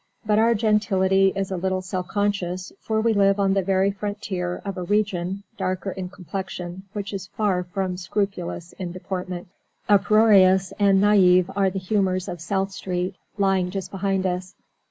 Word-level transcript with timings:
But 0.25 0.39
our 0.39 0.55
gentility 0.55 1.31
is 1.35 1.51
a 1.51 1.57
little 1.57 1.83
self 1.83 2.07
conscious, 2.07 2.73
for 2.79 2.99
we 3.01 3.13
live 3.13 3.39
on 3.39 3.53
the 3.53 3.61
very 3.61 3.91
frontier 3.91 4.59
of 4.65 4.75
a 4.75 4.81
region, 4.81 5.43
darker 5.57 5.91
in 5.91 6.09
complexion, 6.09 6.81
which 6.93 7.13
is 7.13 7.27
far 7.27 7.65
from 7.65 7.97
scrupulous 7.97 8.73
in 8.79 8.91
deportment. 8.93 9.49
Uproarious 9.87 10.73
and 10.79 11.03
naïve 11.03 11.55
are 11.55 11.69
the 11.69 11.77
humours 11.77 12.27
of 12.27 12.41
South 12.41 12.71
Street, 12.71 13.13
lying 13.37 13.69
just 13.69 13.91
behind 13.91 14.25
us. 14.25 14.55